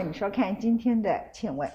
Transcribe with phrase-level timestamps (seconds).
[0.00, 1.68] 欢迎收看今天的《请问》。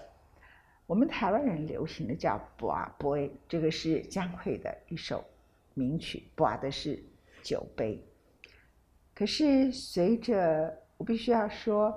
[0.88, 5.24] 我们台湾人流行的叫“拔杯”，这个是江蕙的一首
[5.76, 7.04] 名曲，拔的是
[7.44, 8.04] 酒杯。
[9.14, 11.96] 可是随着我必须要说，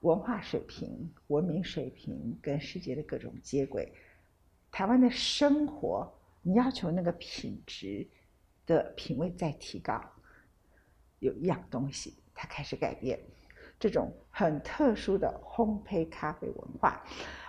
[0.00, 3.90] 文化水平、文明水平跟世界的各种接轨，
[4.70, 6.12] 台湾的生活，
[6.42, 8.06] 你要求那个品质
[8.66, 9.98] 的品味在提高，
[11.20, 13.18] 有一样东西它开始改变。
[13.82, 17.02] 这种很特殊的烘焙咖啡文化，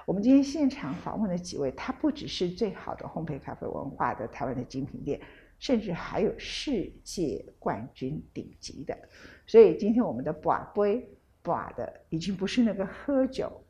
[0.04, 5.22] 我们今天现场访问的几位，它不只是最好的烘焙咖啡文化的台湾的精品店，
[5.60, 8.98] 甚至还有世界冠军顶级的。
[9.46, 11.08] 所以今天我们的把杯
[11.44, 13.64] 把的已经不是那个喝酒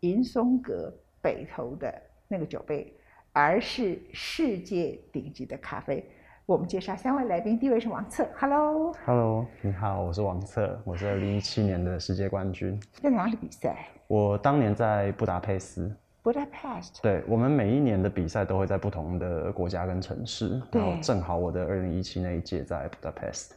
[0.00, 0.92] 银松阁
[1.22, 2.92] 北投的那个酒杯，
[3.32, 6.04] 而是世界顶级的咖啡。
[6.46, 12.80] 我们介绍三位来宾，第一位是王策，Hello，Hello，你好，我是王策，我是二零一七年的世界冠军。
[13.02, 13.88] 在哪里比赛？
[14.06, 15.92] 我当年在布达佩斯。
[16.22, 17.02] 布达佩斯。
[17.02, 23.52] 对，我们每一年的比赛都会在不同的国家跟城市，然后正好我的二零一七那一届在布达佩斯。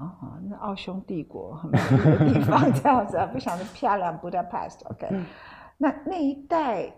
[0.00, 0.10] 哦，
[0.50, 4.84] 那奥匈帝国很美的地方，这样子啊，非常的漂亮，布达佩斯。
[4.86, 5.08] OK，
[5.78, 6.92] 那那一代。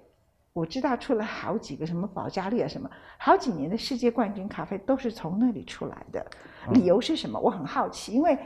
[0.54, 2.88] 我知道出了好几个什么保加利亚什么，
[3.18, 6.24] 好几年的世界冠军咖啡都是从那里出来的。
[6.72, 7.38] 理由是什么？
[7.38, 8.38] 我很好奇，因为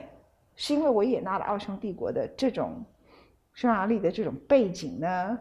[0.56, 2.82] 是因为维也纳的奥匈帝国的这种
[3.52, 5.38] 匈牙利的这种背景呢？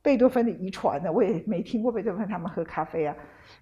[0.00, 1.10] 贝多芬的遗传呢？
[1.10, 3.14] 我也没听过贝多芬他们喝咖啡啊。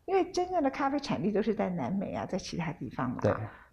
[0.04, 3.22] 因为真正的咖啡产地都是在南美啊，在其他地方嘛。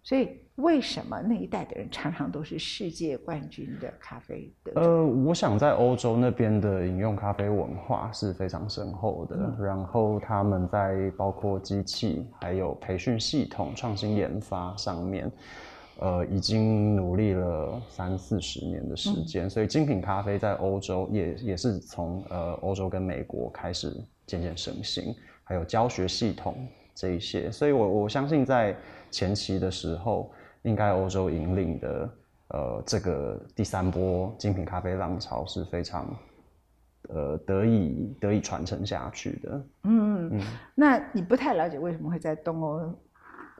[0.08, 0.18] 对。
[0.18, 4.72] 所以为什么那一代的人常常都是世界冠军的咖啡的？
[4.74, 15.30] 呃，我想在欧洲那边的饮用咖啡文化是非常深厚的，然后他们在包括机器、还有培训系统、创新研发上面，
[16.00, 19.48] 呃，已经努力了三四十年的时间。
[19.48, 23.94] 所以精品咖啡在欧洲也也是从呃欧洲跟美国开始
[24.26, 25.14] 渐渐盛行，
[25.44, 27.48] 还有教学系统这一些。
[27.52, 28.74] 所以我我相信在。
[29.10, 30.32] 前期的时候，
[30.62, 32.10] 应该欧洲引领的
[32.48, 36.14] 呃这个第三波精品咖啡浪潮是非常
[37.08, 39.64] 呃得以得以传承下去的。
[39.84, 40.40] 嗯嗯，
[40.74, 42.94] 那你不太了解为什么会在东欧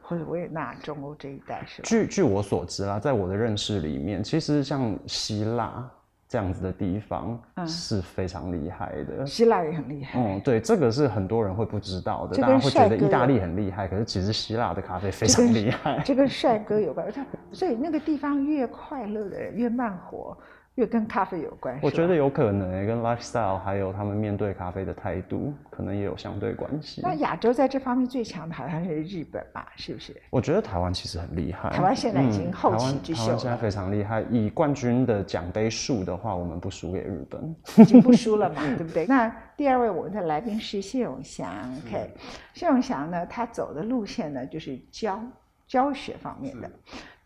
[0.02, 1.82] 或者维也纳、中欧这一带是？
[1.82, 5.90] 据据我所知啦，在我的认识里面，其实像希腊。
[6.28, 10.20] 这样子的地方是非常厉害的，希腊也很厉害。
[10.20, 16.02] 嗯，对，这个是很多人会不知道的，大家会觉得意大利很厉害，可是其实希腊的咖啡非常厉害。
[16.04, 17.10] 这跟帅哥有关，
[17.50, 20.36] 所以那个地方越快乐的人越慢活。
[20.78, 27.00] 越跟咖啡有关，我觉得有可能跟 lifestyle 还有他们面对咖啡的态度，可能也有相对关系。
[27.02, 29.72] 那亚洲在这方面最强的好像是日本吧？
[29.74, 30.14] 是不是？
[30.30, 31.68] 我觉得台湾其实很厉害。
[31.70, 33.24] 台湾现在已经后起之秀。
[33.24, 39.04] 台湾现在非常厉害，以冠军的奖杯数的话，我们不输给日本，已经不输了嘛，对不对？
[39.06, 41.52] 那第二位我们的来宾是谢永祥
[41.84, 42.08] ，OK，
[42.54, 45.20] 谢永祥呢，他走的路线呢就是教
[45.66, 46.70] 教学方面的，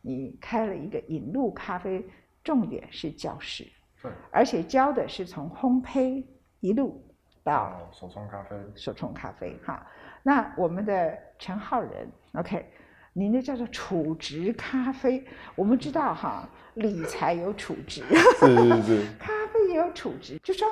[0.00, 2.02] 你开了一个引路咖啡。
[2.44, 3.64] 重点是教室，
[4.02, 6.24] 对，而且教的是从烘焙
[6.58, 7.00] 一路
[7.44, 9.86] 到手冲咖啡，手冲咖啡哈。
[10.24, 12.68] 那我们的陈浩仁，OK，
[13.12, 15.24] 您的叫做储值咖啡。
[15.54, 18.02] 我们知道哈，理财有储值，
[18.40, 20.66] 是是是， 咖啡也有储值，就说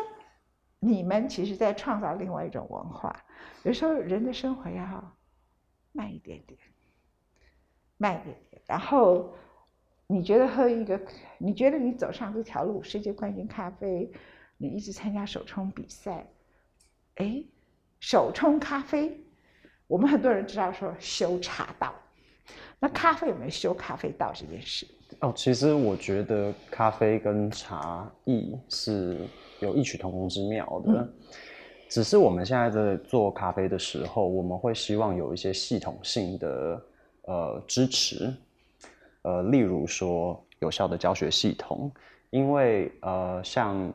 [0.80, 3.14] 你们其实在创造另外一种文化。
[3.62, 5.16] 有时候人的生活要
[5.92, 6.58] 慢一点点，
[7.96, 9.32] 慢一点点，然后。
[10.10, 11.00] 你觉得喝一个？
[11.38, 14.10] 你觉得你走上这条路，世界冠军咖啡，
[14.56, 16.26] 你一直参加手冲比赛，
[17.14, 17.40] 哎，
[18.00, 19.16] 手冲咖啡，
[19.86, 21.94] 我们很多人知道说修茶道，
[22.80, 24.84] 那咖啡有没有修咖啡道这件事？
[25.20, 29.16] 哦，其实我觉得咖啡跟茶艺是
[29.60, 31.08] 有异曲同工之妙的，
[31.88, 36.82] 只是我们现在在做咖啡的时候，我们会希望有一些系统性的
[37.22, 38.34] 呃支持。
[39.22, 41.90] 呃，例如说有效的教学系统，
[42.30, 43.92] 因为呃，像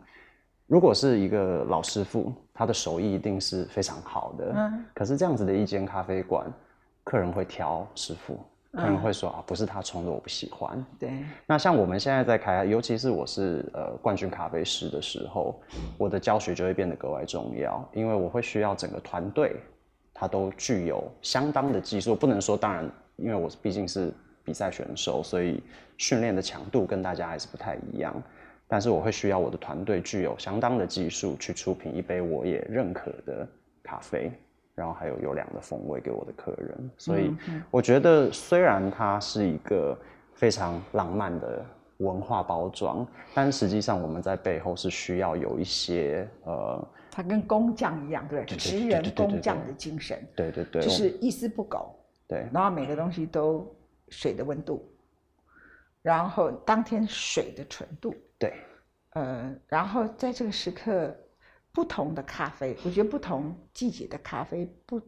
[0.67, 4.53] 如果是一个老师傅，他的手艺一定是非常好的。
[4.55, 4.85] 嗯。
[4.93, 6.51] 可是这样子的一间咖啡馆，
[7.03, 8.39] 客人会挑师傅，
[8.73, 10.85] 客人会说啊，不是他冲的，我不喜欢。
[10.99, 11.11] 对。
[11.47, 15.59] 那像我们现在在开，尤其是我是呃冠军咖啡师的时候，
[15.97, 19.55] 我的教学就会变得格外重要，因为我会需要整个团队，
[20.13, 24.13] 他都具有相当的技术，不能说当然，因为我毕竟是。
[24.45, 25.61] 比赛选手，所以
[25.97, 28.15] 训练的强度跟大家还是不太一样。
[28.67, 33.47] 但是我会需要我的团队具有相当的技术去出品一杯我也认可的
[33.83, 34.31] 咖啡，
[34.73, 36.91] 然后还有优良的风味给我的客人。
[36.97, 37.31] 所以
[37.69, 39.97] 我觉得，虽然它是一个
[40.33, 41.63] 非常浪漫的
[41.97, 43.05] 文化包装，
[43.35, 51.95] 但实际上我们在背后是需要有一些呃，它跟工匠一样，对职人工匠的精神，对对对，就是一丝不苟，
[52.27, 53.71] 对然后每个东西都
[54.15, 54.89] 水的温度，
[56.01, 58.53] 然后当天水的纯度，对。
[59.09, 61.15] 呃，然后在这个时刻，
[61.71, 65.01] 不同的咖啡，我觉得不同季节的咖啡，不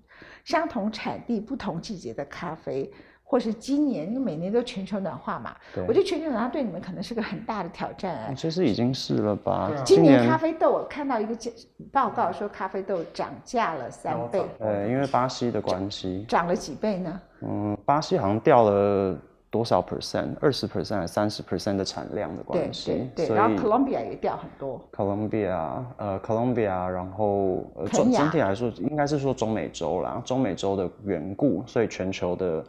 [0.45, 2.93] 相同产地、不同季节的咖啡，
[3.29, 8.33] 或是今年，因为每年都全球暖化嘛，对我觉得全球暖化对你们可能是个很大的挑战哎。
[8.33, 9.51] 其实已经是了吧？
[9.51, 11.51] 啊今年咖啡豆，我看到一个介
[11.91, 17.21] 报告说，咖啡豆涨价了三倍，呃，因为巴西的关系，涨了几倍呢？
[17.41, 19.13] 嗯，巴西好像掉了
[19.49, 32.63] 多少 percent，二十 percent 还是三十 percent 的产量的对关系，对对，所以然后 Colombia 也掉很多，Colombia，呃，Colombia，然后呃，总整体来说应该是说中美洲啦，中美洲的缘故，所以全球的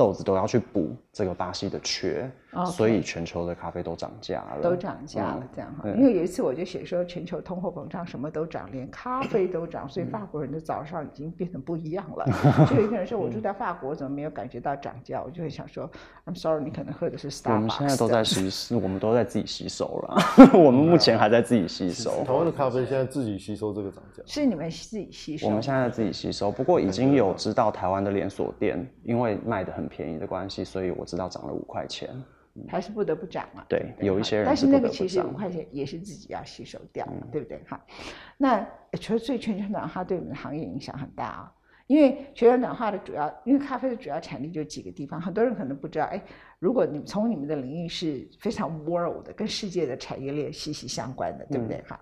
[0.00, 2.26] 豆子都要去补这个巴西的缺。
[2.66, 5.88] 所以全球的咖啡都涨价了，都涨价了嗯，这样哈。
[5.90, 12.26] 因为有一次我就写说，全球通货膨胀什么都涨，连咖啡都涨，所以嗯法国人的早上已经变得不一样了。
[12.68, 15.22] 就有一个人说，我住在法国，怎么没有感觉到涨价？
[15.22, 15.88] 我就会想说
[16.26, 20.16] ，I'm sorry，你可能喝的是我 Starbucks 们现在都的在洗，我们都在自己吸收了，
[20.52, 22.24] 我们目前还在自己吸收。
[22.24, 25.46] 台湾的咖啡现在自己吸收这个涨价，是你们自己吸收。
[25.46, 32.10] 我们现在自己吸收，不过已经有知道台湾的连锁店，因为卖的很便宜的关系，所以我知道涨了五块钱。
[32.68, 33.64] 还是不得不涨啊。
[33.68, 35.34] 对，有一些人但是那个其实五涨。
[35.34, 37.62] 块钱也是自己要吸收掉嗯，对不对？
[37.68, 37.80] 哈，
[38.36, 38.56] 那
[38.90, 41.52] 呃除了所以全球暖化对我们的行业影响很大啊。
[41.86, 46.04] 因为全球暖化的主要，因为咖啡的主要产地就几个地方，很多人可能不知道。
[46.04, 46.22] 哎，
[46.60, 51.82] 如果你从你们的领域是非常 world 的，跟世界的产业链息息相关的，对不嗯对？
[51.88, 52.00] 哈，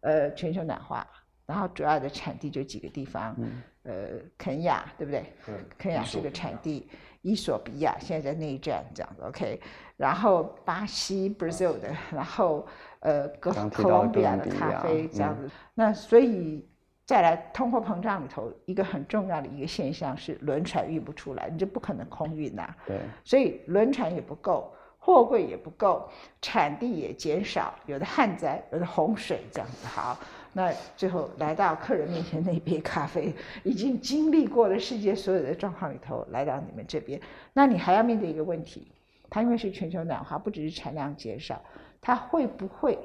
[0.00, 1.06] 呃，全球暖化，
[1.46, 5.32] 然后主要的产地就几个地方，嗯呃，肯亚，对不对？
[5.46, 6.88] 对肯亚是个产地，
[7.28, 9.60] 伊索比亚现在在内战这样子，OK，
[9.96, 12.66] 然后巴西 Brazil 的，然后
[13.00, 16.66] 呃哥伦比亚嗯啡这样子，那所以
[17.04, 26.08] 再来通货膨胀里头一个很重要的一个现象是轮船运不出来，你就不可能空运呐、对，所以轮船也不够，货柜也不够，
[26.40, 29.86] 产地也减少，有的旱灾，有的洪水这样子。
[29.86, 30.18] 好，
[30.52, 37.20] 那最后来到客人面前那一杯咖啡，已经经历过了世界所有的状况里头，来到你们这边，
[37.52, 38.90] 那你还要面对一个问题，
[39.30, 41.62] 它因为是全球暖化，不只是产量减少，
[42.00, 42.98] 它会不会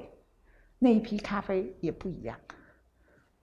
[0.78, 2.36] 那一批咖啡也不一样？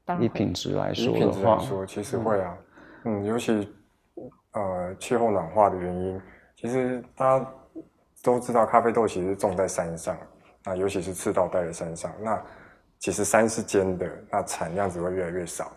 [0.03, 2.57] 当然以品质来以说的话品质来，说，其实会啊，
[3.05, 3.71] 嗯，尤其
[4.53, 6.21] 呃气候暖化的原因，
[6.55, 7.53] 其实大家
[8.23, 10.17] 都知道，咖啡豆其实种在山上，
[10.65, 12.43] 那尤其是赤道带的山上，那
[13.01, 15.73] 其实山是尖的，那产量只会越来越少。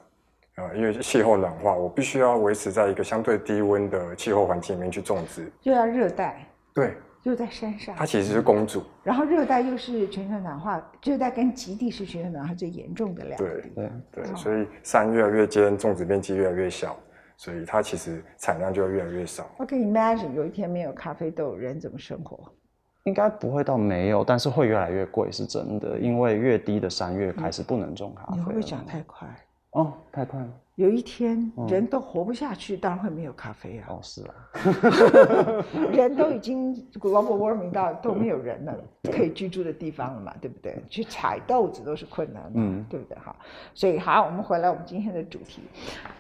[0.57, 5.51] 啊、因为气候暖化，我必须要维持在一个相对低温的气候环境里面去种植。
[5.63, 8.85] 又要热带，对，又在山上它，其实是公主。
[9.03, 13.85] 然后热带又是全球暖化，热带跟极地是全球暖化最严重的两个对地方。
[14.13, 16.95] 对，对，哦所以山越来越尖，种植面积越来越小，
[17.39, 19.51] 所以它其实产量就会越来越少。
[19.57, 22.53] 我可以 imagine 有一天没有咖啡豆，人怎么生活？
[23.05, 28.37] 应该不会到没有，但是会越来越贵，是真的，因为越低的山越开始不能种咖啡了。
[28.37, 29.29] 你会不会讲太快？
[29.71, 30.49] 哦，太快了。
[30.77, 33.87] 有一天人都活不下去，当然会没有咖啡啊！
[33.91, 34.35] 哦，是啊，
[35.93, 38.75] 人都已经 global warming 到都没有人了，
[39.13, 40.83] 可以居住的地方了嘛，对不对？
[40.89, 43.17] 去采豆子都是困难的，嗯对不对？
[43.19, 43.37] 哈，
[43.73, 45.63] 所以好，我们回来我们今天的主题。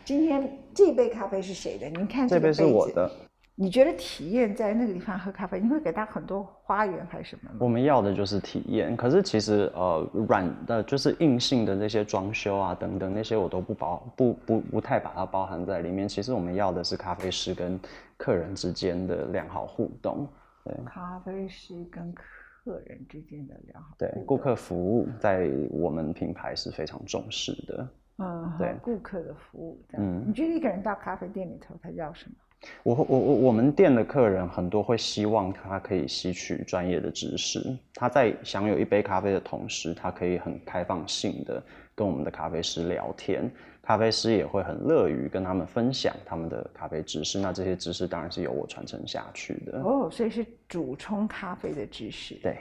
[0.04, 1.88] 今天这杯咖啡是谁的？
[1.88, 3.10] 您看这杯是我的。
[3.56, 7.56] 你觉得体验在那个地方喝咖啡，你会给他很多花园还是什么吗？
[7.60, 16.08] 我们要的就是体验，可是其实呃软的，就是硬性的那些装修啊等等那些我都不包不不不太把它包含在里面。
[16.08, 17.78] 其实我们要的是咖啡师跟
[18.16, 20.26] 客人之间的良好互动，
[20.64, 27.88] 对咖啡师跟客人之间的良好对互动顾客服务在我们品牌是非常重视的。
[28.18, 29.80] 嗯，对顾客的服务。
[29.96, 32.34] 嗯你觉得一个人到咖啡店里头，他要什么？
[32.82, 37.60] 我我我我们店的客人很多会希望他可以吸取专业的知识，
[37.94, 41.62] 他在享有一杯咖啡的同时，他可以很开放性的
[41.94, 43.50] 跟我们的咖啡师聊天，
[43.82, 47.38] 咖啡师也会很乐于跟他们分享他们的咖啡知识。
[47.38, 49.80] 那这些知识当然是由我传承下去的。
[49.82, 52.34] 哦，所以是主冲咖啡的知识。
[52.42, 52.58] 对，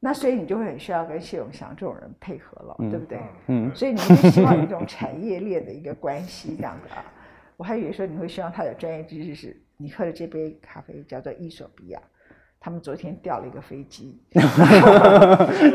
[0.00, 3.18] 那所以你就会很需要跟谢永祥这种人配合了，对不对？
[3.46, 7.04] 嗯，所以你们就希望有一种产业链的一个关系这样子啊。
[7.56, 12.00] 我还以为说你会希望他有专业知识，是你喝的这杯咖啡叫做伊索比亚，
[12.60, 14.20] 他们昨天掉了一个飞机，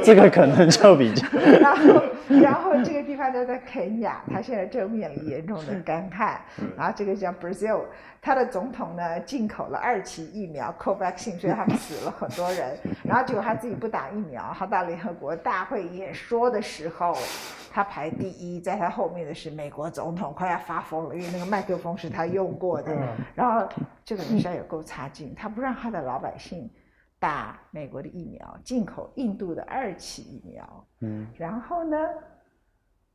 [0.04, 1.28] 这个可能就比较
[1.60, 2.04] 然后
[2.42, 6.40] 然后这个地方叫在肯亚，他现在正面临严重的干旱。
[6.78, 7.82] 然后这个叫 Brazil，
[8.22, 12.78] 他的总统呢进口了二期疫苗 Covaxin，所以他们死了很多人。
[13.04, 17.18] 然后结果他自己不打疫苗，他到联合国大会演说的时候，
[17.72, 23.16] 他排第一，在他后面的是美国总统，快要发疯了，因为那个麦克风是他用过的。
[23.36, 23.68] 然后
[24.04, 26.70] 这个女生也够差劲，他不让他的老百姓
[27.20, 30.88] 打美国的疫苗，进口印度的二期疫苗。
[31.02, 31.98] 嗯然后呢，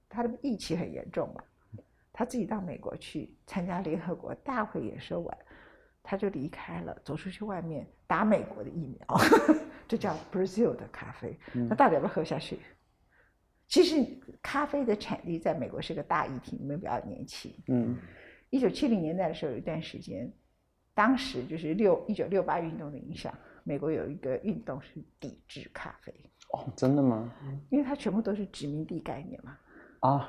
[0.08, 1.42] 他的疫情很严重嘛，
[2.12, 5.36] 他自己到美国去参加联合国大会演说完，
[6.02, 9.18] 他就离开了，走出去外面打美国的疫苗，
[9.88, 11.38] 这叫 Brazil 的咖啡。
[11.52, 12.58] 那到底要不要喝下去？
[13.68, 14.06] 其实
[14.42, 17.52] 咖啡的产地在美国是个大议题，你们不要年轻。
[17.68, 17.96] 嗯
[18.50, 20.32] 一九七零年代的时候，有一段时间，
[20.94, 26.14] 当时就是六一九六八运动的影响，美国有一个运动是抵制咖啡，
[26.52, 27.34] 哦，真的吗？
[27.70, 29.58] 因为它全部都是殖民地概念嘛。
[30.00, 30.28] 啊，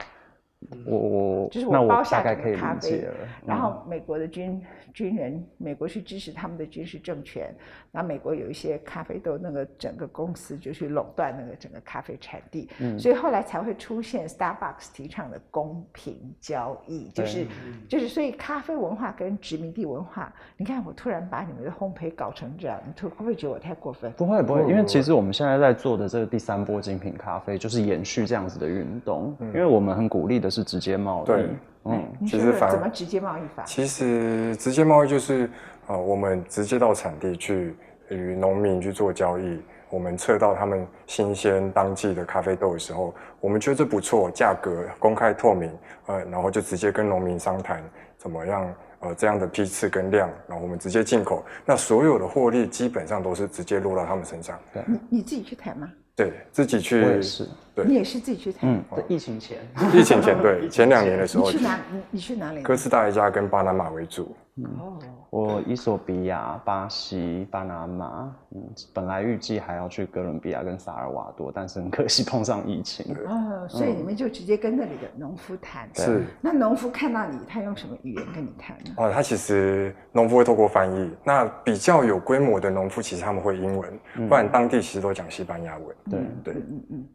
[0.86, 3.14] 我我就是那我我包下大概可以整个咖啡理解了。
[3.46, 4.62] 然嗯后美国的军
[4.94, 7.54] 军人，美国去支持他们的军事政权，
[7.92, 17.46] 那美国有一些咖啡豆，那个整个公司就去垄断那个整个咖啡产地，嗯所以后来才会出现 Starbucks 提倡的公平交易，就是
[17.90, 24.12] 就是所以咖啡文化跟殖民地文化，你看我突然把你们的烘焙搞成这样，你会不会觉得我太过分？
[24.14, 29.36] 不会不会，因为其实我们现在在做的这个第三波精品咖啡，就是延续这样子的运动。
[29.40, 31.26] 因为我们很鼓励的是直接贸易。
[31.26, 31.50] 对
[31.86, 33.64] 嗯，其实反怎么直接贸易法？
[33.64, 35.50] 其实直接贸易就是
[35.88, 37.76] 呃，我们直接到产地去
[38.10, 39.62] 与农民去做交易。
[39.90, 45.72] 我们测到他们新鲜当季的咖啡豆的时候，我们觉得这不错，价格公开透明，
[46.08, 47.82] 呃，然后就直接跟农民商谈
[48.18, 55.88] 怎么样，呃，这样的批次跟量，然后我们直接进口，那所有的获利基本上都是直接落到他们身上，你你自己去谈吗？
[56.16, 57.04] 对自己去。
[57.04, 57.48] 我也是。
[57.76, 58.70] 对你也是自己去谈？
[58.70, 59.58] 嗯，在疫情前。
[59.94, 61.80] 疫情前对 前两年的时候你去，哪？
[61.92, 62.62] 你你去哪里？
[62.62, 64.36] 哥斯达黎加跟巴拿马为主。
[64.80, 64.98] 哦，
[65.32, 68.64] 我伊索比亚、巴西、巴拿马，嗯，
[68.94, 73.14] 本来预计还要去哥伦比亚跟萨尔瓦多，但是很可惜碰上疫情。
[73.28, 75.90] 哦，所以你们就直接跟那里的农夫谈。
[75.94, 78.94] 是那农夫看到你，他用什么语言跟你谈呢？
[78.96, 81.12] 哦，他其实农夫会透过翻译。
[81.26, 85.88] 那比较有规模的农夫，其实他们会英文，不然当地其实都讲西班牙文。
[86.10, 87.06] 对对，嗯嗯。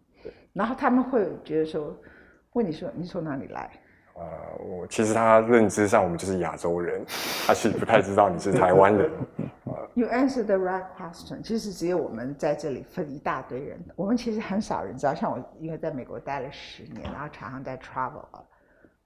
[0.52, 1.97] 然后他们会觉得说，
[2.52, 3.71] 问你说你从哪里来？
[4.14, 4.26] 呃，
[4.59, 7.02] 我其实他认知上我们就是亚洲人，
[7.47, 9.11] 他其实不太知道你是台湾人。
[9.95, 11.42] You answer the right question。
[11.42, 15.14] 其实只有我们在这里分一大堆人，我们其实很少人知道。
[15.14, 18.42] 像我，因为在美国待了十年，然后常常在 travel 啊，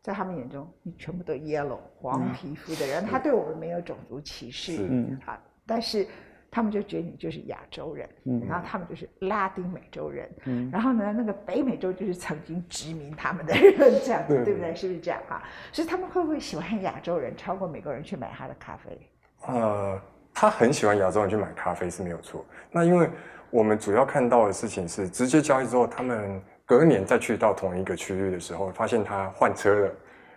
[0.03, 6.07] 在他们眼中，你全部都 yellow 黄皮肤的人，他对我们没有种族歧视嗯啊，但是
[6.55, 14.73] 他们就觉得你就是亚洲人，嗯然后他们就是拉丁美洲人，嗯然后呢，那个北美洲就是曾经殖民他们的人，这样子，对不对？
[14.73, 15.43] 是不是这样哈？
[15.73, 19.11] 所以他们会不会喜欢亚洲人超过美国人去买他的咖啡？
[19.49, 20.01] 呃，
[20.33, 22.47] 他很喜欢亚洲人去买咖啡是没有错。
[22.71, 23.11] 那因为
[23.51, 29.93] 我们主要看到的事情是，直接交易之后，他们隔年再去到同一个区域的时候，发现他换车了，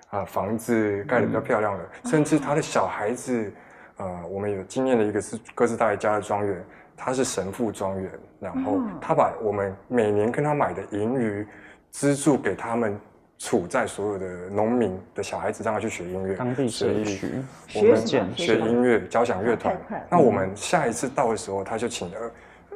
[0.09, 3.53] 啊，房子盖得比较漂亮了，甚至他的小孩子，
[3.97, 6.63] 呃，我们有经验的一个是哥斯达黎加的庄园，
[6.95, 11.45] 他是神父庄园，然后嗯他把我们每年跟他买的盈余
[11.91, 12.99] 资助给他们。
[13.39, 17.31] 处在所有的农民的小孩子，让他去学音乐，当地所以社区
[17.75, 19.77] 我们学音乐、交响乐团。
[20.09, 22.31] 那我们下一次到的时候，他就请了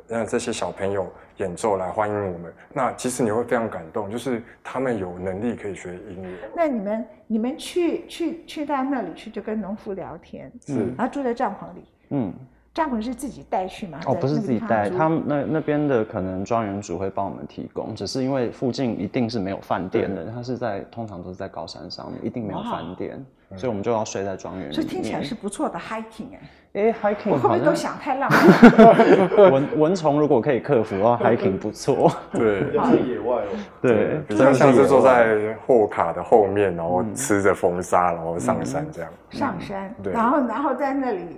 [0.07, 2.53] 让这些小朋友演奏来欢迎我们。
[2.71, 6.29] 那其实你会非常感动，就是他们有能力可以学音乐。
[6.55, 12.31] 那你们你们去去去到那里去，就跟农夫聊天，是然后住在帐篷里，嗯，
[12.73, 13.99] 帐篷是自己带去吗？
[14.05, 23.25] 哦，不是自己带，他们那那边的可能庄园主会帮我们提供，只是因为附近一定是没有饭店的，它是在通常都是在高山上面，一定没有哇饭店，
[23.57, 24.71] 所以我们就要睡在庄园。
[24.71, 26.33] 所以听起来是不错的 hiking
[26.73, 29.29] 哎、哎，hiking 我会不会都想太浪漫？
[29.51, 32.09] 蚊蚊虫如果可以克服的话，hiking 不错。
[32.31, 33.47] 对，比较是野外哦。
[33.81, 39.11] 对，比较像是坐在货卡的后面，然后吃着风沙，然后上山这样。
[39.29, 41.37] 上山，对然后然后在那里，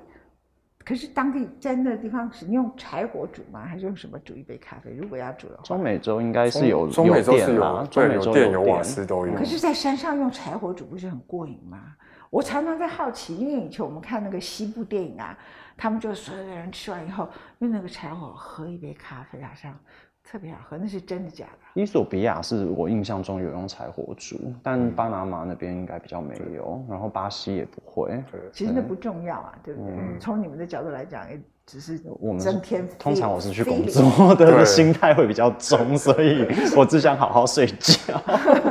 [0.85, 3.65] 可是当地在那地方是用柴火煮吗？
[3.65, 4.93] 还是用什么煮一杯咖啡？
[4.93, 9.45] 如果要煮的话，中美洲应该是有中美洲是有，中美洲有电有电瓦斯都有可。
[9.45, 11.95] 是，在山上用柴火煮不是很过瘾吗？
[12.29, 15.37] 我常常在好奇，因为以前我们看那个西部电影啊，
[15.77, 19.77] 他们就所有的人吃完以后用那个柴火喝一杯咖啡，好像
[20.23, 21.81] 特别好喝，那是真的假的？
[21.81, 28.23] 伊索比亚是我印象中有用柴火煮，但巴拿马那边应该比较没有，然后巴西也不会。
[28.51, 29.93] 其实那不重要啊，对不对？
[29.95, 38.19] 嗯从你们的角度来讲，it 只是我们增添通常我是去工作的，对心态会比较重，所以我只想好好睡觉。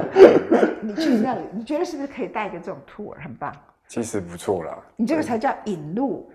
[0.80, 3.54] 你去那里，你觉得是不是可以带一个这种 tour，很棒？
[3.88, 4.76] 其实不错啦。
[4.96, 6.28] 你这个才叫引路。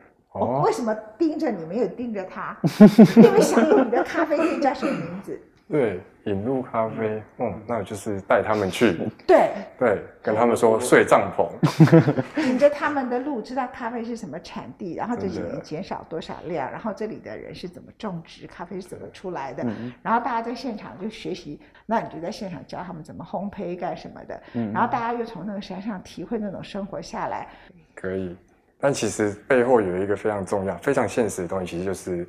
[0.63, 2.57] 为什么盯着你，没有盯着他？
[3.17, 5.39] 因为想有你的咖啡店叫什么名字？
[5.69, 11.49] 对，引路咖啡，嗯，那就是带他们去，对，对，跟他们说睡帐篷，
[12.47, 19.91] 引着他们的路，知道咖啡是什么产地，然后这几年减少多少量，然后这里的人是怎么种植，咖啡是怎么出来的，嗯。
[20.01, 24.71] 然后大家在现场就学习，那你就在现场教他们怎么烘焙干什么的，嗯。
[24.71, 27.45] 然后大家又从那个山上体会那种生活下来，
[27.93, 28.37] 可以。
[28.79, 32.27] 但其实背后有一个非常重要、非常现实的东西，其实就是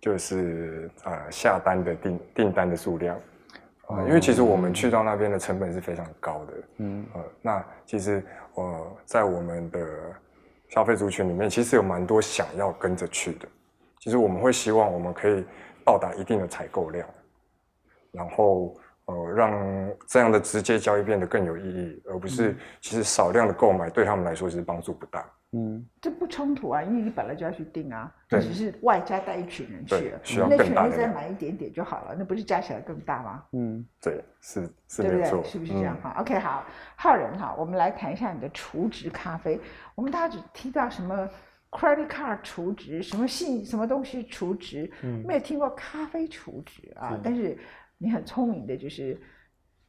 [0.00, 3.18] 就是呃下单的订订单的数量
[3.86, 8.22] 啊、因为其实我们去到那边的成本是非常高的，嗯呃，那其实
[8.54, 9.80] 呃在我们的
[10.68, 13.48] 消费族群里面，其实有蛮多想要跟着去的。
[13.98, 15.44] 其实我们会希望我们可以
[15.84, 17.04] 到达一定的采购量，
[18.12, 18.76] 然后
[19.10, 25.24] 呃让这样的直接交易变得更有意义，而不是其实少量的购买对他们来说其实帮助不大。
[25.52, 33.42] 嗯，这不冲突啊，因为你本来就要去订啊，对你只是外加带一群人去了，需要那群人再买一点点就好了，那不是加起来更大吗？
[33.52, 35.50] 嗯，对，是是对不没错，对？
[35.50, 36.64] 是不是这样嗯哈、o k 好，
[36.94, 39.60] 浩仁哈，我们来谈一下你的储值咖啡。
[39.96, 41.28] 我们大家只提到什么
[41.72, 44.88] credit card 储值，什么信什么东西储值，
[45.26, 47.18] 没有听过咖啡储值啊。
[47.24, 47.58] 但是
[48.02, 49.20] 你很聪明的，就是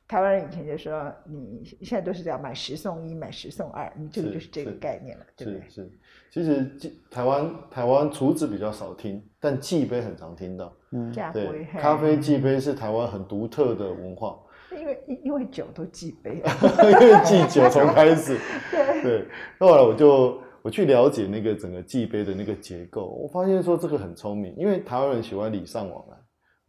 [0.05, 5.61] 台湾人以前就说，你现在都是这样买十送一，买十送二，你这个就是这个概念了，对不对？
[5.69, 5.91] 是是，
[6.29, 10.73] 其实寄台湾台湾厨子比较少听，但寄杯很常听到。
[11.13, 14.37] 价不会对，咖啡寄杯是台湾很独特的文化，
[14.77, 16.43] 因为因因为酒都忌杯，
[16.99, 18.37] 因为忌酒从开始。
[18.69, 19.25] 对，对，
[19.57, 26.17] 后来我就我去了解那个整个忌杯的那个结构，我发现说这个很聪明，因为台湾人喜欢礼尚往来。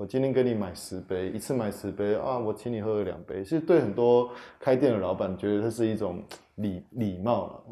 [0.03, 4.29] 我今天跟你买十杯，一次买十杯啊，我请你喝了两杯，是对很多
[4.59, 6.21] 开店的老板觉得这是一种
[6.57, 7.63] 礼礼貌了。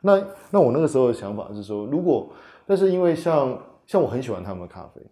[0.00, 2.32] 那那我那个时候的想法是说，如果
[2.64, 5.02] 但是因为像像我很喜欢他们的咖啡，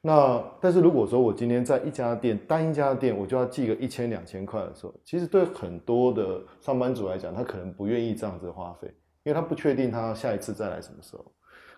[0.00, 8.88] 那但是如果说我今天在一家店单一家店，我就要寄个一千两千块的时候，其实对很多的上班族来讲，他可能不愿意这样子花费，
[9.22, 11.24] 因为他不确定他下一次再来什么时候。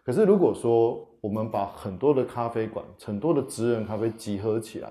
[0.04, 4.88] 可是如果说我们把很多的咖啡馆、很多的职人咖啡集合起来，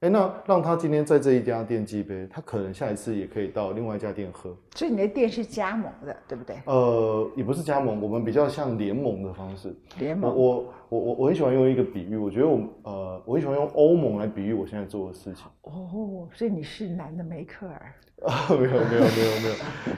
[0.00, 4.52] 哎，那让他今天在这一家店寄杯，他可能下一次也可以到另外一家店喝。
[4.74, 6.56] 所以你的店是加盟的，对不对？
[6.66, 9.68] 呃，也不是加盟，我们比较像联盟的方式。
[9.68, 10.34] 我联盟。
[10.34, 15.46] 我我我我很喜欢用一个比喻，我觉得我呃，我很喜欢用欧盟来比喻我现在做的事情。
[15.62, 17.94] 哦，所以你是男的梅克尔。
[18.26, 19.48] 啊，没有没有没有没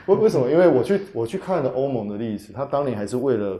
[0.07, 0.49] 有，为为什么？
[0.49, 3.59] 因为我去我去看了欧盟的历史，他当年还是为了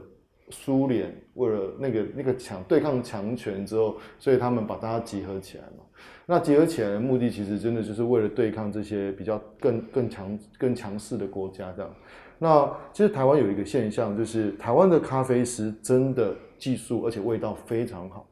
[0.50, 5.84] 苏联，为了那个那个强对抗强权之后，所以他们把大家集合起来嘛。
[6.26, 11.92] 那集合起来的目的，其实真的就是为了对抗这些比较更更强更强势的国家这样。
[12.38, 18.28] 那其实台湾有一个现象，就是台湾的咖啡师真的技术而且味道非常好。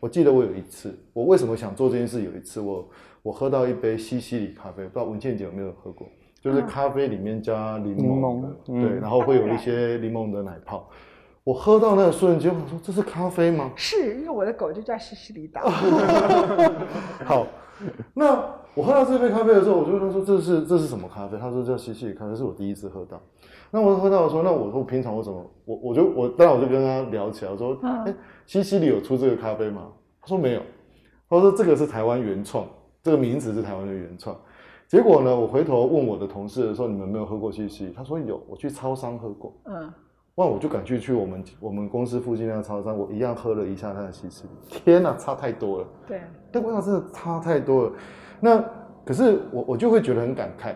[0.00, 2.22] 我记得我有一次，我为什么想做这件事？
[2.22, 2.88] 有一次我
[3.22, 6.06] 我喝到一杯西西里咖啡，不知道文倩姐有没有喝过？
[6.40, 10.88] 就是咖啡里面加柠柠檬对，然后会有一些柠檬的奶泡。
[11.46, 13.70] 我喝到那个瞬间，我说这是咖啡吗？
[13.76, 15.60] 是因为我的狗就叫西西里岛。
[17.24, 17.46] 好，
[18.14, 21.38] 那我喝到这杯咖啡的时候，我就问他说这是这是什么咖啡？
[21.38, 23.22] 他说叫西西里咖啡，是我第一次喝到。
[23.70, 28.12] 那我喝到的时候，那我说平常我怎么我我就我当然我就跟他聊起来，我说哎、
[28.44, 29.86] 西西里有出这个咖啡吗？
[30.20, 30.60] 他说没有，
[31.30, 32.66] 他说这个是台湾原创，
[33.04, 34.36] 这个名字是台湾的原创。
[34.88, 37.92] 结果呢，我回头问我的同事的时候，你们有没有喝过西西里？
[37.96, 39.52] 他说有，我去超商喝过。
[39.66, 39.92] 嗯，
[40.36, 45.86] 哇，我就赶去去我们我们公司附近那个超商，我一样喝了一下它的西西里，天哪，差太多了。
[46.06, 46.20] 对，
[46.52, 47.92] 但味道真的差太多了。
[48.38, 48.62] 那
[49.02, 50.74] 可是我我就会觉得很感慨，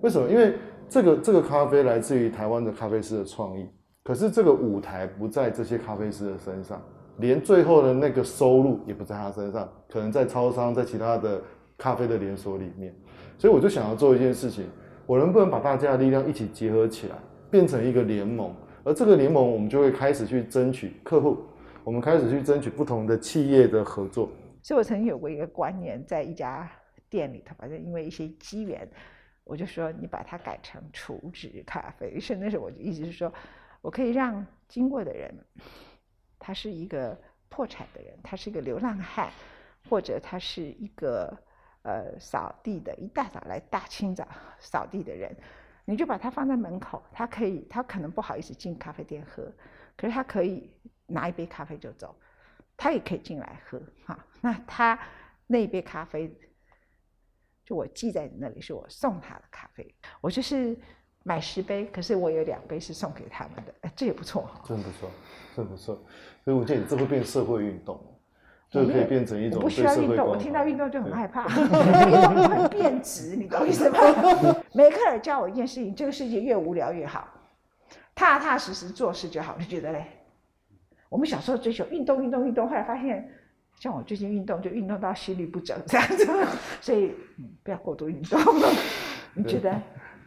[0.00, 0.30] 为什么？
[0.30, 0.54] 因为
[0.88, 3.68] 这个这个咖啡来自于台湾的咖啡师的创意，
[4.02, 6.80] 可是这个舞台不在这些咖啡师的身上，
[7.18, 11.38] 连最后的那个收入也不在他身上，可能在超商，在其他的
[11.76, 12.94] 咖啡的连锁里面。
[13.36, 14.64] 所以我就想要做一件事情，
[15.04, 17.16] 我能不能把大家的力量一起结合起来，
[17.50, 18.50] 变成一个联盟？
[18.84, 21.44] 而这个联盟，我们就会开始去争取客户，
[21.84, 24.28] 我们开始去争取不同的企业的合作。
[24.62, 26.70] 所以我曾经有过一个观念，在一家
[27.08, 28.88] 店里头，反正因为一些机缘，
[29.44, 32.10] 我就说你把它改成储值咖啡。
[32.10, 33.32] 于是那时候我就意思是说，
[33.80, 35.32] 我可以让经过的人，
[36.38, 37.16] 他是一个
[37.48, 39.30] 破产的人，他是一个流浪汉，
[39.88, 41.36] 或者他是一个
[41.82, 44.26] 呃扫地的，一大早来大清早
[44.58, 45.36] 扫地的人，
[45.92, 49.42] 你就把它放在门口，他可以，他可能不好意思进咖啡店喝，
[49.94, 50.70] 可是他可以
[51.06, 52.16] 拿一杯咖啡就走，
[52.78, 54.18] 他也可以进来喝哈。
[54.40, 54.98] 那他
[55.46, 56.34] 那一杯咖啡，
[57.62, 60.74] 就我寄在你那里，是我送他的咖啡，我就是
[61.24, 64.62] 买十杯，可是我有两杯是送给他们的，哎，这也不错哈。
[64.64, 65.10] 真不错，
[65.54, 66.02] 真不错。
[66.42, 68.11] 所以我觉得这会变社会运动，
[68.72, 71.68] 这可以变成一种不需要运动，我听到运动就很害怕， 运
[72.22, 73.98] 动就很变质，你懂意思吗？
[74.72, 77.28] 梅克尔教我一件事情：这个世界越无聊越好，
[78.14, 79.56] 踏踏实实做事就好。
[79.58, 80.06] 你觉得嘞？
[81.10, 83.30] 我们小时候追求运动，运动，运动，后来发现，
[83.78, 86.26] 像我最近运动就运动到心律不整这样子，
[86.80, 88.40] 所以、嗯、不要过度运动。
[89.36, 89.70] 你觉得？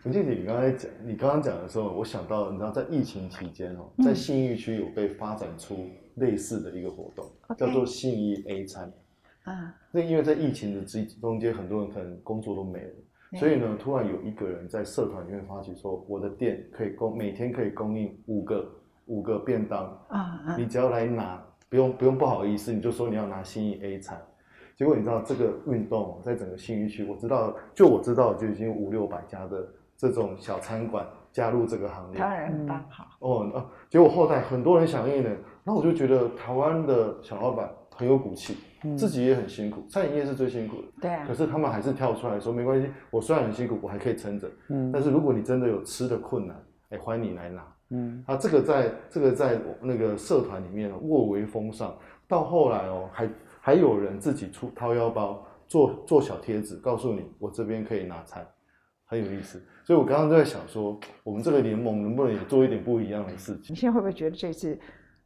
[0.03, 7.25] 陈静姐，你刚才讲，你刚刚讲的时候，我想到，你知道，在疫情期间哦，嗯在信义区有被发展出类似的一个活动
[7.57, 8.91] 叫做信义 A 餐。
[9.43, 18.71] 啊，那因为在疫情的之中间，很多人可能工作都没了，所以呢，突然有一个人在社团里面发起说，我的店可以供每天可以供应五个
[19.05, 20.55] 五个便当，啊啊！
[20.57, 24.19] 你只要来拿，不用不用不好意思，你就说你要拿信义 A 餐。
[24.75, 32.29] 结果你知道这个运动在整个信义区，我知道就我知道就已经五六百家的这种小餐馆加入这个行列当。
[32.33, 33.07] 然很棒哈。
[33.19, 35.29] 哦，啊，结果后台很多人响应呢，
[35.65, 38.57] 然后我就觉得台湾的小老板很有骨气，
[38.95, 47.67] 自己也很辛苦，餐饮业是最辛苦的，对啊可，是他们还是跳出来说没关系，我虽然很辛苦，我还可以撑着，嗯但是如果你真的有吃的困难，哎，欢迎你来拿。
[47.89, 51.95] 嗯啊，这个在这个在那个社团里面蔚为风尚，
[52.27, 53.29] 到后来哦，还
[53.61, 58.45] 还有人自己出掏腰包做做小贴纸，告诉你我这边可以拿餐，
[59.05, 59.63] 很有意思。
[59.83, 63.73] 所以我刚刚就在想说，我们这个联盟能不能也做一点不一样的事情？
[63.73, 64.77] 你现在会不会觉得这次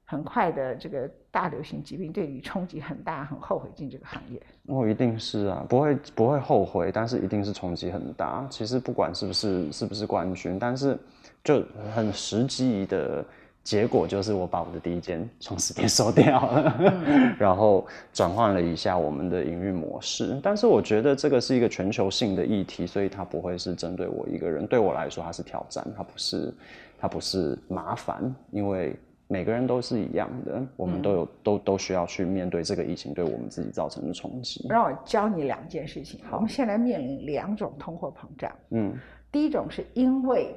[0.09, 4.41] 很快的这个大流行疾病对你冲击很大，很后悔进这个行业？
[4.65, 8.43] 我一定是啊，不会不会后悔，但是一定是冲击很大。
[8.49, 10.97] 其实不管是不是是不是冠军，但是
[11.43, 13.23] 就很实际的
[13.63, 16.75] 结果就是我把我的第一间创始店 收掉了，
[17.37, 20.39] 然后转换了一下我们的营运模式。
[20.41, 24.65] 但是我觉得这个是一个全球性的议题，所以它不会是针对我一个人。
[24.65, 26.51] 对我来说，它是挑战，它不是
[26.97, 28.97] 它不是麻烦，因为。
[29.31, 34.65] 每个人都是一样的，我们都有、都都需要去面对这个疫情对我们自己造成的冲击。
[34.67, 36.19] 让我教你两件事情。
[36.25, 38.97] 好我们现在面临两种通货膨胀，嗯
[39.31, 40.55] 第一种是因为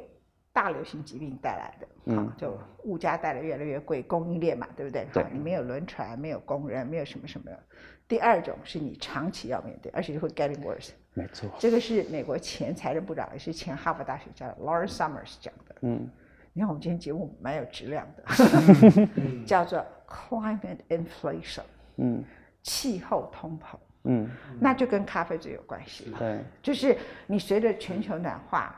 [0.55, 5.07] 大流行疾病带来的，嗯好，就物价带来越来越贵，供应链嘛，对不对？
[5.13, 7.51] 对好你没有轮船，没有工人，没有什么什么。
[8.09, 10.93] 第二种是你长期要面对，而且会 getting worse。
[11.13, 11.51] 没错。
[11.59, 15.75] 这个是美国前财政部长，也是前哈佛大学教的 Lawrence Summers 讲的。
[15.83, 16.09] 嗯
[16.53, 18.25] 你看我们今天节目蛮有质量的，
[19.47, 21.63] 叫做 climate inflation，
[21.97, 22.23] 嗯
[22.63, 24.29] 气候通膨，嗯，
[24.61, 26.19] 那就跟咖啡最有关系了。
[26.19, 28.75] 对，就是你随着全球暖化，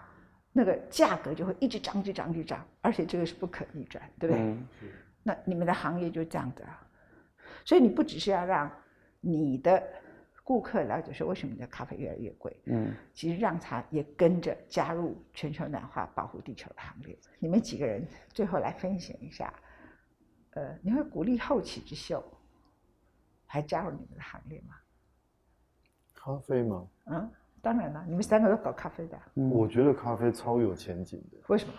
[0.53, 4.43] 那个价格就会一直涨，一直涨，一直涨，而且这个是不可逆转，对不对？
[4.43, 4.69] 嗯
[5.27, 6.87] 那你们的行业就这样子啊，
[7.65, 8.71] 所以你不只是要让
[9.21, 9.83] 你的
[10.45, 17.19] 顾客了解说为什么你的咖啡越来越贵，嗯其实让他也跟着加入全球暖化、保护地球的行列。
[17.39, 19.53] 你们几个人最后来分享一下，
[20.51, 22.23] 呃，你会鼓励后起之秀
[23.47, 24.77] 还加入你们的行列吗？
[26.13, 26.87] 咖啡吗？
[27.07, 27.31] 嗯，
[27.63, 31.39] 当然了，你们三个都搞咖啡的啊，我觉得咖啡超有前景的。
[31.49, 31.73] 为什么？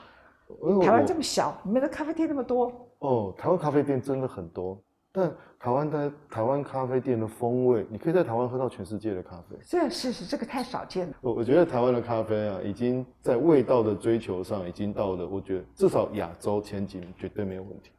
[0.63, 4.79] 因为台湾这么小，你们的咖啡店那么多，哦，台湾咖啡店真的很多，
[5.15, 9.55] 但台湾的台湾咖啡店的风味，你可以在台湾喝到全世界的咖啡。
[9.65, 11.13] 这是是这个太少见了。
[11.21, 17.91] 我我觉得台湾的咖啡啊，已经在味道的追求上，已经到了我觉得至少亚洲前几名绝对没有问题。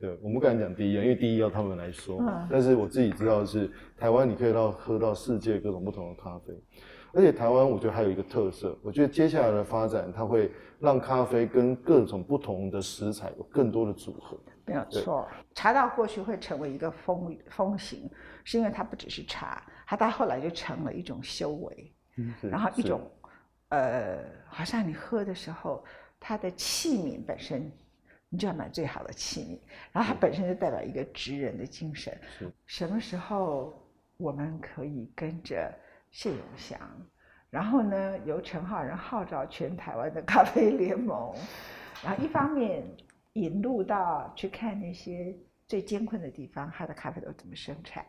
[0.00, 2.18] 对，我们不敢讲第一啊，因为第一要他们来说。
[2.20, 6.52] 嗯但是我自己知道的是，台湾你可以到喝到世界各种不同的咖啡，
[7.14, 14.38] 而且台湾我觉得还有一个特色，我觉得接下来的发展，它会让咖啡跟各种不同的食材有更多的组合。
[14.64, 18.08] 没有错，茶道过去会成为一个风风行，
[18.44, 23.00] 是因为它不只是茶，它到后来就成了一种修为，嗯然后一是种
[23.68, 25.84] 呃，好像你喝的时候，
[26.20, 27.70] 它的器皿本身，
[28.28, 29.58] 你就要买最好的器皿，
[29.92, 32.16] 然后它本身就代表一个职人的精神。
[32.38, 33.74] 是什么时候
[34.16, 35.74] 我们可以跟着
[36.12, 36.78] 谢永祥，
[37.48, 41.34] 然后呢，由陈浩仁号召全台湾的咖啡联盟，
[42.04, 42.84] 然后一方面
[43.32, 45.34] 引入到去看那些
[45.66, 48.04] 最艰困的地方，它的咖啡豆怎么生产，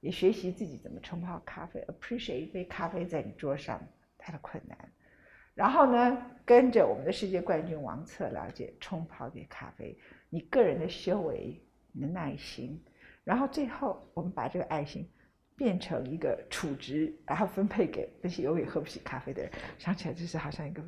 [0.00, 3.80] 也学习自己怎么冲泡咖啡，appreciate 一杯咖啡在你桌上
[4.18, 4.76] 它的困难。
[5.54, 9.96] 然后呢，跟着我们的世界冠军王策了解冲泡一杯咖啡，
[10.28, 12.82] 你个人的修为、你的耐心，
[13.22, 15.08] 然后最后我们把这个爱心
[15.56, 20.82] 变成一个储值然后分配给那些永远喝不起咖啡的人想起来就是好像一个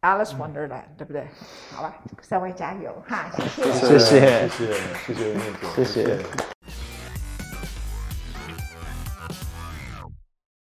[0.00, 1.26] alice wonderland 对不对？
[1.70, 3.72] 好吧三位加油哈谢谢。
[3.72, 5.84] 谢谢谢谢谢谢谢谢。
[5.84, 6.53] 谢谢。